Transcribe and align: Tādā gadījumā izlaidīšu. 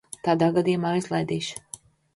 Tādā 0.27 0.47
gadījumā 0.55 0.95
izlaidīšu. 1.03 1.83